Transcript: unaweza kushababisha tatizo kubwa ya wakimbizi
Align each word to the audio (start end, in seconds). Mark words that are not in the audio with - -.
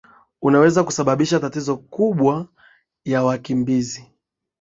unaweza 0.41 0.83
kushababisha 0.83 1.39
tatizo 1.39 1.77
kubwa 1.77 2.47
ya 3.05 3.23
wakimbizi 3.23 4.09